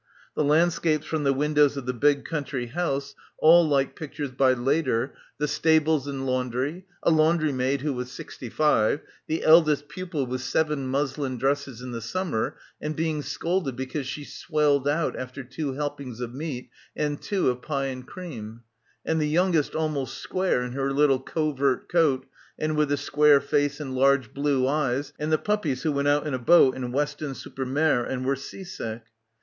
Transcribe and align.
The 0.35 0.43
landscapes 0.43 1.05
from 1.05 1.25
the 1.25 1.31
windows 1.31 1.77
of 1.77 1.85
the 1.85 1.93
big 1.93 2.25
country 2.25 2.65
house, 2.65 3.13
all— 3.37 3.69
145— 3.69 3.87
PILGRIMAGE 3.87 3.87
like 3.87 3.95
pictures 3.95 4.31
by 4.35 4.53
Leader, 4.59 5.13
the 5.37 5.47
stables 5.47 6.07
and 6.07 6.25
laundry, 6.25 6.87
a 7.03 7.11
"laundry 7.11 7.51
maid" 7.51 7.81
who 7.81 7.93
was 7.93 8.09
sixty 8.09 8.49
five, 8.49 9.01
the 9.27 9.43
eldest 9.43 9.87
pupil 9.89 10.25
with 10.25 10.41
seven 10.41 10.87
muslin 10.87 11.37
dresses 11.37 11.83
in 11.83 11.91
the 11.91 12.01
summer 12.01 12.55
and 12.81 12.95
being 12.95 13.21
scolded 13.21 13.75
because 13.75 14.07
she 14.07 14.23
swelled 14.23 14.87
out 14.87 15.15
after 15.15 15.43
two 15.43 15.73
helpings 15.73 16.19
of 16.19 16.33
meait 16.33 16.71
and 16.95 17.21
two 17.21 17.51
of 17.51 17.61
pie 17.61 17.85
and 17.85 18.07
cream, 18.07 18.61
and 19.05 19.21
the 19.21 19.29
youngest 19.29 19.75
almost 19.75 20.17
square 20.17 20.63
in 20.63 20.71
her 20.71 20.91
little 20.91 21.19
covert 21.19 21.87
coat 21.87 22.25
and 22.57 22.75
with 22.75 22.91
a 22.91 22.97
square 22.97 23.39
face 23.39 23.79
and 23.79 23.93
large 23.93 24.33
blue 24.33 24.67
eyes 24.67 25.13
and 25.19 25.31
the 25.31 25.37
puppies 25.37 25.83
who 25.83 25.91
went 25.91 26.07
out 26.07 26.25
in 26.25 26.33
a 26.33 26.39
boat 26.39 26.75
in 26.75 26.91
Weston 26.91 27.35
super 27.35 27.65
Mare 27.67 28.03
and 28.03 28.25
were 28.25 28.35
sea 28.35 28.63
sick. 28.63 29.03